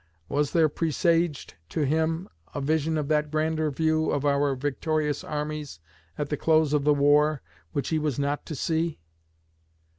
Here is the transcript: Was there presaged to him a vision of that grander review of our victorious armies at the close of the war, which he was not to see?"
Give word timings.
Was 0.29 0.51
there 0.51 0.67
presaged 0.67 1.53
to 1.69 1.81
him 1.85 2.27
a 2.55 2.59
vision 2.59 2.97
of 2.97 3.07
that 3.09 3.29
grander 3.29 3.69
review 3.69 4.09
of 4.09 4.25
our 4.25 4.55
victorious 4.55 5.23
armies 5.23 5.79
at 6.17 6.29
the 6.29 6.37
close 6.37 6.73
of 6.73 6.83
the 6.85 6.91
war, 6.95 7.43
which 7.73 7.89
he 7.89 7.99
was 7.99 8.17
not 8.17 8.43
to 8.47 8.55
see?" 8.55 8.97